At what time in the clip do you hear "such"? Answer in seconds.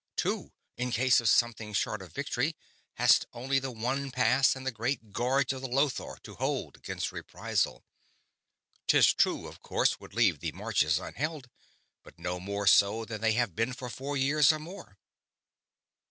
9.51-9.61